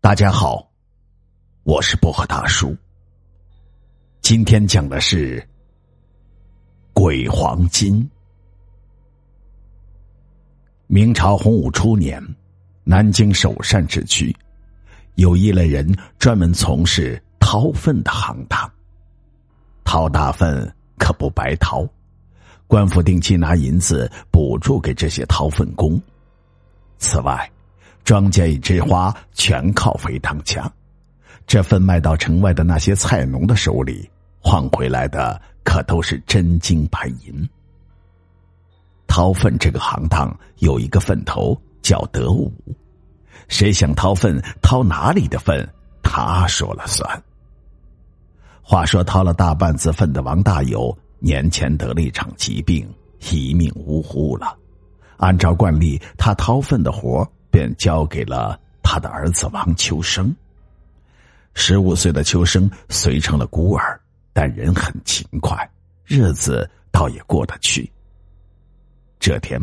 [0.00, 0.64] 大家好，
[1.64, 2.74] 我是薄荷大叔。
[4.20, 5.44] 今天讲的是
[6.92, 8.08] 鬼黄金。
[10.86, 12.24] 明朝洪武初年，
[12.84, 14.34] 南京首善之区
[15.16, 15.84] 有一类人
[16.16, 18.70] 专门从事掏粪的行当。
[19.82, 21.84] 掏大粪可不白掏，
[22.68, 26.00] 官府定期拿银子补助给这些掏粪工。
[26.98, 27.50] 此外，
[28.04, 30.70] 庄稼与枝花全靠肥当家，
[31.46, 34.08] 这份卖到城外的那些菜农的手里，
[34.40, 37.48] 换回来的可都是真金白银。
[39.06, 42.52] 掏粪这个行当有一个粪头叫德武，
[43.48, 45.66] 谁想掏粪，掏哪里的粪，
[46.02, 47.22] 他说了算。
[48.62, 52.86] 话说掏了大半子粪的王大有年前得了一场疾病，
[53.30, 54.56] 一命呜呼了。
[55.16, 57.26] 按照惯例，他掏粪的活
[57.58, 60.32] 便交给了他的儿子王秋生。
[61.54, 64.00] 十五岁的秋生虽成了孤儿，
[64.32, 65.68] 但人很勤快，
[66.04, 67.90] 日子倒也过得去。
[69.18, 69.60] 这天，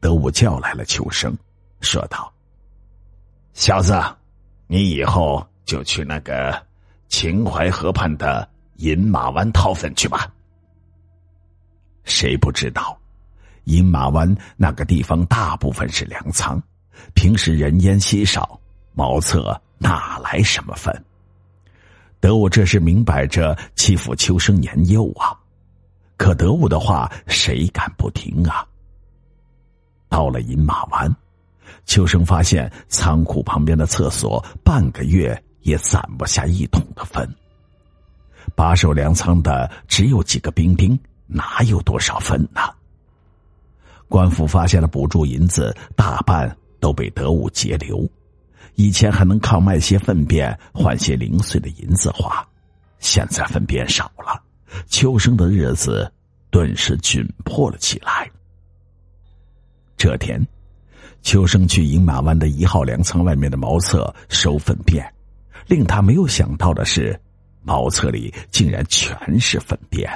[0.00, 1.36] 德武叫来了秋生，
[1.82, 2.32] 说道
[3.52, 4.02] ：“小子，
[4.66, 6.58] 你以后就去那个
[7.08, 10.32] 秦淮河畔的饮马湾掏粪去吧。”
[12.04, 12.98] 谁不知道，
[13.64, 16.58] 饮马湾那个地方大部分是粮仓。
[17.14, 18.58] 平时人烟稀少，
[18.94, 21.04] 茅厕哪来什么粪？
[22.20, 25.38] 德武这是明摆着欺负秋生年幼啊！
[26.16, 28.66] 可德武的话谁敢不听啊？
[30.08, 31.14] 到了饮马湾，
[31.86, 37.28] 秋生发现仓库旁边的厕所半个月也攒不下一桶的粪。
[38.56, 42.62] 把守粮仓的只有几个兵丁，哪有多少粪呢？
[44.08, 46.56] 官府发现了补助银子，大半。
[46.80, 48.08] 都被得物截留，
[48.74, 52.46] 以前还能靠卖些粪便换些零碎的银子花，
[52.98, 54.40] 现在粪便少了，
[54.86, 56.10] 秋生的日子
[56.50, 58.30] 顿时窘迫了起来。
[59.96, 60.40] 这天，
[61.22, 65.04] 秋生去饮马湾的一号粮仓外面的茅厕收粪便，
[65.66, 67.20] 令他没有想到的是，
[67.62, 70.08] 茅厕里竟然全是粪便。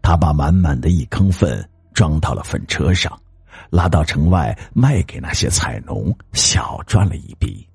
[0.00, 3.20] 他把满满的一坑粪装到了粪车上。
[3.70, 7.66] 拉到城外卖给那些菜农，小赚了一笔。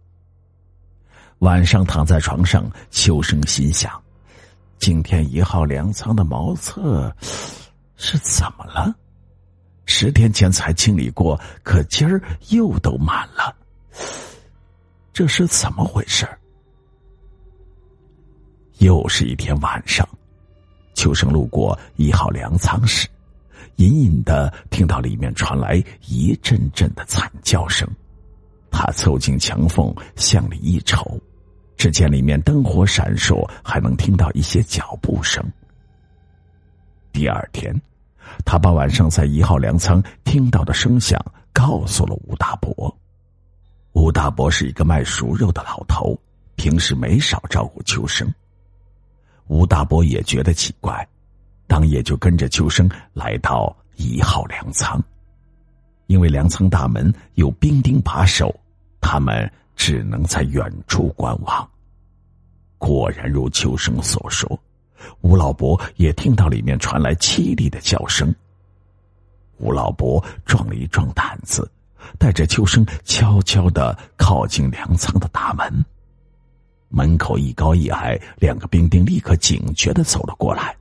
[1.40, 3.92] 晚上躺在床上，秋生心想：
[4.78, 7.16] 今天一号粮仓的茅厕
[7.96, 8.94] 是怎么了？
[9.86, 13.56] 十天前才清理过，可今儿又都满了，
[15.12, 16.28] 这是怎么回事？
[18.80, 20.08] 又是一天晚上，
[20.94, 23.08] 秋生路过一号粮仓时。
[23.80, 27.90] 隐隐的听到里面传来一阵阵的惨叫声，
[28.70, 31.18] 他凑近墙缝向里一瞅，
[31.78, 35.42] 只见里面灯火闪烁，还能听到一些脚步声。
[37.14, 37.74] 第二天，
[38.44, 41.18] 他把晚上在一号粮仓听到的声响
[41.54, 42.94] 告诉了吴大伯。
[43.94, 46.20] 吴大伯是一个卖熟肉的老头，
[46.58, 48.30] 平时没少照顾秋生。
[49.48, 51.08] 吴大伯也觉得奇怪。
[51.70, 55.00] 当夜就跟着秋生来到一号粮仓，
[56.08, 58.54] 因为粮仓大门有兵丁把守，
[59.00, 61.70] 他们只能在远处观望。
[62.80, 64.60] 果然如秋生所说，
[65.22, 68.34] 吴老伯也听到里面传来凄厉的叫声。
[69.60, 71.70] 吴老伯壮了一壮胆子，
[72.18, 75.86] 带着秋生悄悄的靠近粮仓的大门。
[76.88, 80.76] 门口一高一矮两个兵丁立刻警觉的走了过来。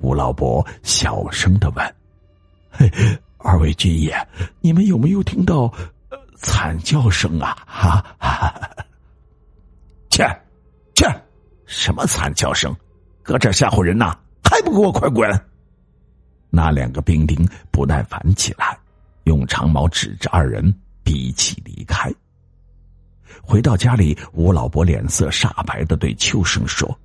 [0.00, 1.94] 吴老伯小声的问
[2.70, 2.90] ：“嘿，
[3.38, 4.14] 二位军爷，
[4.60, 5.72] 你们有没有听到
[6.10, 8.04] 呃惨叫声啊？”“哈，
[10.10, 10.24] 切，
[10.94, 11.06] 切，
[11.66, 12.74] 什么惨叫声？
[13.22, 14.16] 搁这吓唬人呐？
[14.42, 15.28] 还不给我快滚！”
[16.50, 18.78] 那两个兵丁不耐烦起来，
[19.24, 20.72] 用长矛指着二人，
[21.02, 22.12] 逼其离开。
[23.42, 26.96] 回到家里，吴老伯脸色煞白的对秋生说：“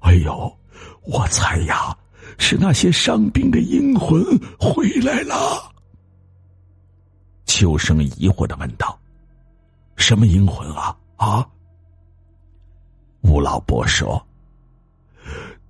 [0.00, 0.54] 哎呦！”
[1.02, 1.96] 我猜呀，
[2.38, 4.22] 是那些伤兵的阴魂
[4.58, 5.72] 回来了。
[7.46, 8.98] 秋生疑惑的问道
[9.96, 11.46] ：“什么阴魂啊？”啊？
[13.20, 14.20] 吴老伯说：“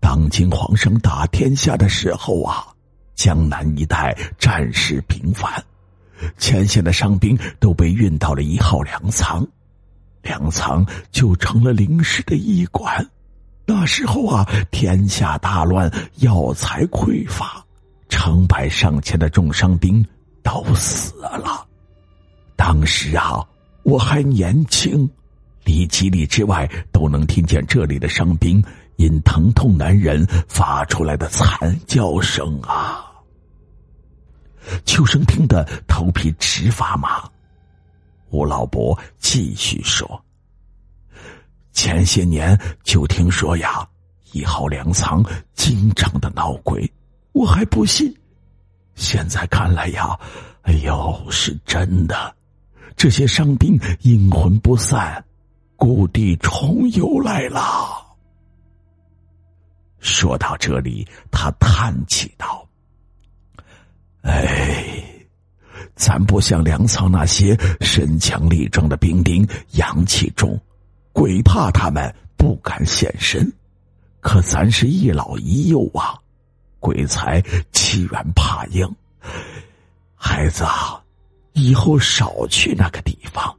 [0.01, 2.67] 当今皇上打天下的时候啊，
[3.15, 5.63] 江南一带战事频繁，
[6.39, 9.47] 前线的伤兵都被运到了一号粮仓，
[10.23, 13.07] 粮仓就成了临时的医馆。”
[13.75, 17.65] 那时候啊，天下大乱，药材匮乏，
[18.11, 20.05] 成百上千的重伤兵
[20.43, 21.67] 都死了。
[22.55, 23.43] 当时啊，
[23.83, 25.09] 我还年轻，
[25.65, 28.63] 离几里之外都能听见这里的伤兵
[28.97, 33.11] 因疼痛难忍发出来的惨叫声啊！
[34.85, 37.27] 秋生听得头皮直发麻。
[38.29, 40.23] 吴老伯继续说
[41.73, 43.87] ：“前些年就听说呀，
[44.33, 45.25] 一号粮仓
[45.55, 46.91] 经常的闹鬼，
[47.33, 48.15] 我还不信。
[48.95, 50.19] 现在看来呀，
[50.63, 52.35] 哎呦，是真的。”
[52.95, 55.25] 这些伤兵阴魂不散，
[55.77, 58.07] 故地重游来了。
[59.99, 62.69] 说到这里，他叹气道
[64.23, 65.03] ：“哎，
[65.97, 70.61] 咱不像粮仓那些身强力壮的兵丁，阳气重，
[71.13, 73.51] 鬼怕他们不敢现身。
[74.21, 76.19] 可咱是一老一幼啊，
[76.79, 77.43] 鬼才
[77.73, 78.89] 欺软怕硬。
[80.15, 80.99] 孩子啊。”
[81.55, 83.55] 以后少去那个地方，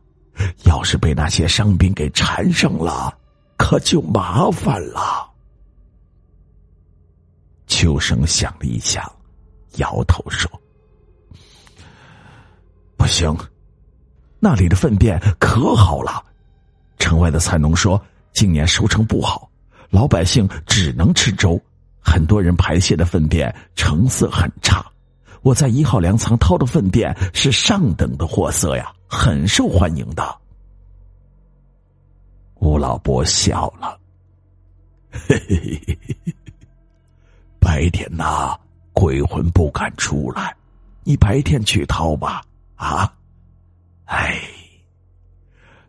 [0.66, 3.16] 要是被那些伤兵给缠上了，
[3.56, 5.30] 可就麻烦了。
[7.68, 9.04] 秋生想了一想，
[9.76, 10.50] 摇头说
[12.98, 13.32] ：“不行，
[14.40, 16.26] 那里的粪便可好了。
[16.98, 18.02] 城外的菜农说，
[18.32, 19.50] 今年收成不好，
[19.90, 21.62] 老百姓只能吃粥，
[22.00, 24.86] 很多人排泄的粪便成色很差。”
[25.44, 30.24] 我在一号粮仓掏的粪便是上等的货色呀，很受欢迎的。
[32.56, 34.00] 吴老伯笑了，
[35.12, 36.36] 嘿嘿嘿嘿，
[37.60, 38.58] 白天呐，
[38.94, 40.56] 鬼魂不敢出来，
[41.04, 42.42] 你白天去掏吧。
[42.76, 43.14] 啊，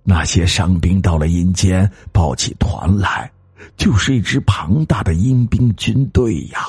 [0.04, 3.32] 那些伤兵到了阴间，抱起团来，
[3.76, 6.68] 就是一支庞大的阴兵军队呀。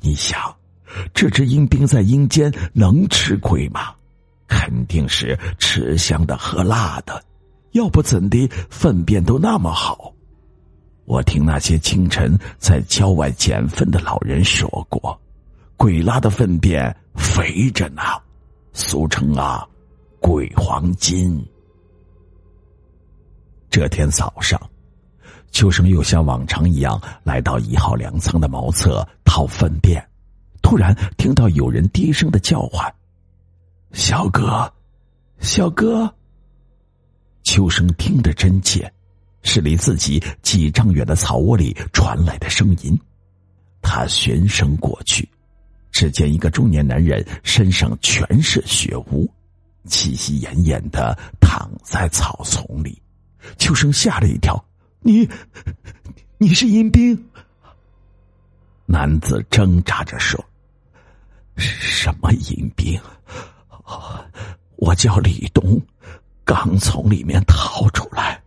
[0.00, 0.54] 你想。
[1.14, 3.94] 这只阴兵在阴间能吃亏吗？
[4.48, 7.22] 肯定是吃香的喝辣的，
[7.70, 10.12] 要不怎的粪便都那么好？
[11.04, 15.16] 我听那些清晨在郊外捡粪的老人说过，
[15.76, 18.02] 鬼拉的粪便肥着呢，
[18.72, 19.64] 俗称啊
[20.18, 21.40] “鬼黄金”。
[23.70, 24.60] 这天早上，
[25.52, 30.04] 秋生又像往常一样来到一号粮仓的茅厕掏粪便。
[30.60, 32.92] 突然听到有人低声的叫唤
[33.94, 34.70] ：“小哥，
[35.38, 36.12] 小哥。”
[37.44, 38.92] 秋生听得真切，
[39.42, 42.98] 是离自己几丈远的草窝里传来的声音。
[43.80, 45.28] 他循声过去，
[45.92, 49.30] 只见一个中年男人身上全是血污，
[49.86, 53.00] 气息奄奄的躺在草丛里。
[53.58, 54.62] 秋生吓了一跳
[55.00, 55.28] ：“你，
[56.38, 57.16] 你是阴兵？”
[58.86, 60.44] 男子挣扎着说。
[61.56, 62.98] 什么阴兵？
[64.76, 65.78] 我叫李东，
[66.44, 68.40] 刚从里面逃出来。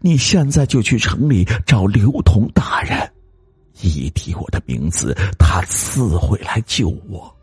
[0.00, 3.12] 你现在就去城里找刘同大人，
[3.80, 7.34] 一提我的名字，他自会来救我。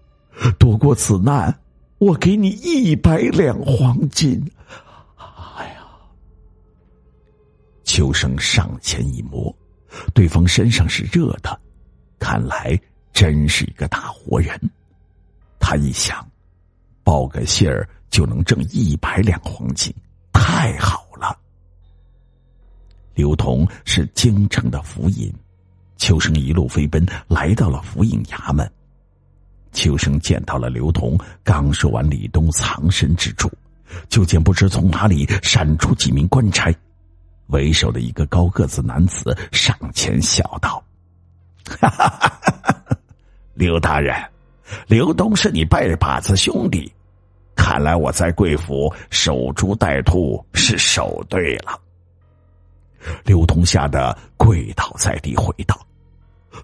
[0.58, 1.60] 躲过此难，
[1.98, 4.50] 我给你一百两黄金。
[7.98, 9.52] 秋生上前一摸，
[10.14, 11.60] 对方身上是热的，
[12.20, 12.80] 看来
[13.12, 14.56] 真是一个大活人。
[15.60, 16.24] 他一想，
[17.04, 19.92] 报个信儿就能挣一百两黄金，
[20.32, 21.36] 太好了。
[23.16, 25.34] 刘同是京城的府尹，
[25.96, 28.72] 秋生一路飞奔来到了府尹衙门。
[29.72, 33.52] 秋生见到了刘同，刚说完李东藏身之处，
[34.08, 36.72] 就见不知从哪里闪出几名官差，
[37.48, 40.84] 为首的一个高个子男子上前笑道
[41.80, 42.98] ：“哈哈哈哈哈
[43.54, 44.16] 刘大人。”
[44.86, 46.92] 刘东是你拜把子兄弟，
[47.56, 51.80] 看来我在贵府守株待兔是守对了。
[53.24, 55.80] 刘通吓得跪倒在地，回道：“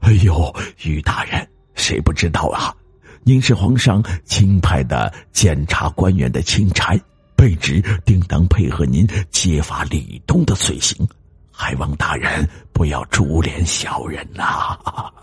[0.01, 2.75] 哎呦，于大人，谁不知道啊？
[3.23, 6.99] 您是皇上钦派的检察官员的钦差，
[7.35, 11.07] 卑职定当配合您揭发李东的罪行，
[11.51, 14.77] 还望大人不要株连小人呐。”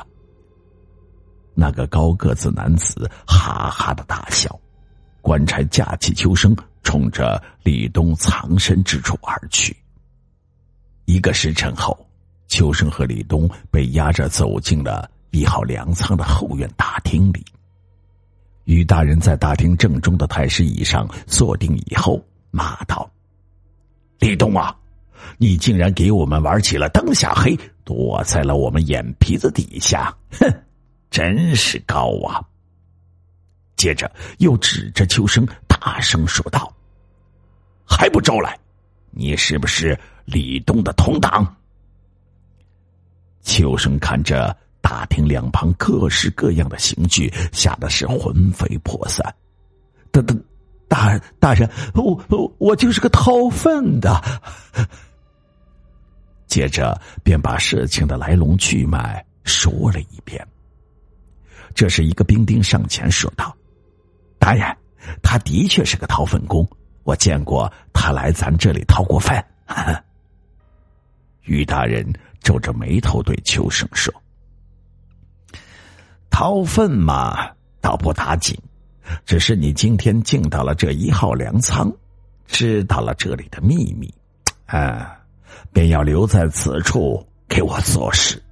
[1.54, 4.58] 那个高个子男子哈哈的大笑，
[5.20, 9.76] 官差架起秋生，冲着李东藏身之处而去。
[11.04, 11.98] 一个时辰后，
[12.48, 17.44] 秋生和李东被押着走进了一号粮仓的后院大厅里。
[18.74, 23.10] 于大人在大厅正中的太师椅上坐定以后，骂道
[24.20, 24.72] ：“李东啊，
[25.38, 30.48] 你竟然给我们玩起了灯下黑，躲在了我们眼皮子底下，哼！”
[31.10, 32.38] 真是高啊！
[33.74, 34.08] 接着
[34.38, 36.72] 又指着秋生大声说道
[37.84, 38.56] ：“还不招来？
[39.10, 41.56] 你是不是李东的同党？
[43.42, 44.56] 秋生看着
[44.90, 49.24] 大厅两旁各式各样的刑具，吓得是魂飞魄散。
[50.10, 50.20] 大
[50.88, 54.20] 大大人，我我就是个掏粪的。
[56.48, 60.44] 接着便把事情的来龙去脉说了一遍。
[61.72, 63.56] 这时，一个兵丁上前说道
[64.40, 64.76] ：“大人，
[65.22, 66.68] 他的确是个掏粪工，
[67.04, 69.40] 我见过他来咱这里掏过粪。
[71.46, 72.04] ”于大人
[72.42, 74.12] 皱着眉头对秋生说
[76.40, 77.50] ：“掏粪嘛，
[77.82, 78.58] 倒不打紧，
[79.26, 81.94] 只是你今天进到了这一号粮仓，
[82.46, 84.10] 知道了这里的秘密，
[84.64, 85.20] 啊，
[85.70, 88.42] 便要留在此处给我做事。”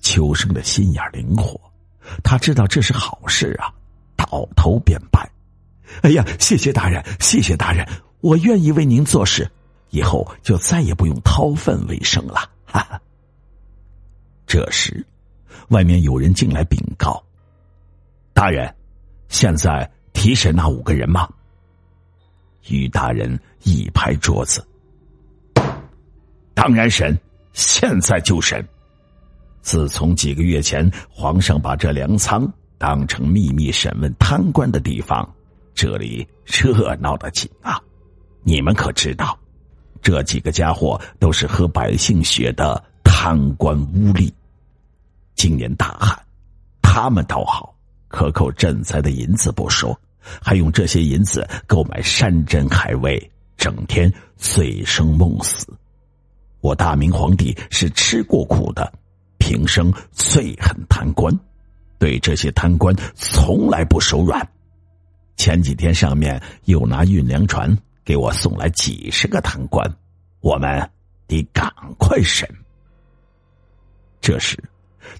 [0.00, 1.60] 秋生的心眼灵活，
[2.22, 3.74] 他知道这是好事啊，
[4.14, 5.28] 倒头便拜。
[6.02, 7.84] 哎呀，谢谢大人，谢谢大人，
[8.20, 9.50] 我愿意为您做事，
[9.90, 12.48] 以后就再也不用掏粪为生了。
[12.64, 13.00] 哈哈。
[14.46, 15.04] 这时，
[15.68, 17.22] 外面有人进来禀告
[18.32, 18.74] ：“大人，
[19.28, 21.28] 现在提审那五个人吗？”
[22.68, 24.66] 于大人一拍桌子
[26.54, 27.18] ：“当然审，
[27.52, 28.66] 现在就审。”
[29.60, 35.28] 自从几个月前，皇上把这粮仓当成秘密审问贪官的地方，
[35.74, 37.78] 这里热闹的紧啊！
[38.42, 39.38] 你们可知道，
[40.00, 44.32] 这几个家伙都是和百姓学的贪官污吏。
[45.38, 46.18] 今年大旱，
[46.82, 47.72] 他们倒好，
[48.08, 49.96] 克扣赈灾的银子不说，
[50.42, 55.72] 还用这些银子购买山珍海味，整天醉生梦死。
[56.60, 58.92] 我大明皇帝是吃过苦的。
[59.38, 61.32] 平生最恨贪官，
[61.98, 64.46] 对这些贪官从来不手软。
[65.36, 69.88] 前几天上面又拿运粮船给我送来几十个贪官，
[70.40, 70.90] 我们
[71.28, 72.46] 得赶快审。
[74.20, 74.62] 这时，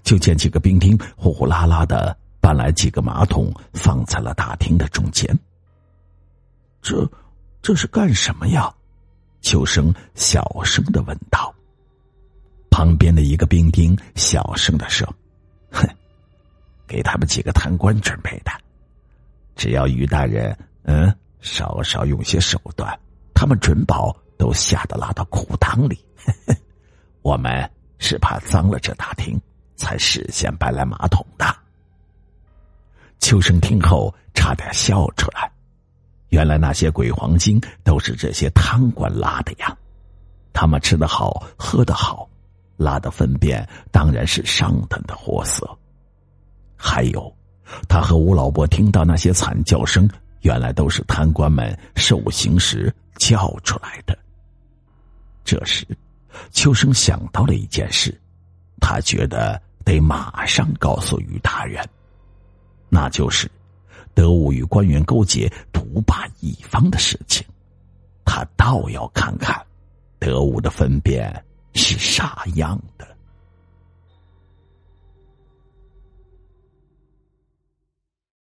[0.03, 5.37] 就见几个兵丁呼呼啦啦的搬来几个马桶，放在了大厅的中间。
[6.81, 7.09] 这，
[7.61, 8.73] 这是干什么呀？
[9.41, 11.53] 秋生小声的问道。
[12.69, 15.07] 旁边的一个兵丁小声的说
[15.71, 15.87] ：“哼，
[16.87, 18.51] 给他们几个贪官准备的。
[19.55, 22.97] 只要于大人，嗯，稍稍用些手段，
[23.33, 25.99] 他们准保都吓得拉到裤裆里。
[27.21, 29.37] 我们是怕脏了这大厅，
[29.79, 31.45] 才事先搬来马桶的。”
[33.19, 35.51] 秋生听后差点笑出来，
[36.29, 39.75] 原来那些鬼黄金都是这些贪官拉的呀！
[40.53, 42.29] 他们吃得好，喝得好。
[42.77, 45.67] 拉的粪便当然是上等的货色，
[46.77, 47.35] 还有，
[47.89, 50.09] 他和吴老伯听到那些惨叫声，
[50.43, 54.17] 原来都是贪官们受刑时叫出来的。
[55.43, 55.85] 这时，
[56.51, 58.17] 秋生想到了一件事，
[58.79, 61.83] 他觉得得马上告诉于大人，
[62.89, 63.49] 那就是
[64.13, 67.45] 德武与官员勾结独霸一方的事情。
[68.25, 69.59] 他倒要看看
[70.19, 71.31] 德武的分辨。
[71.75, 73.08] 是啥样的？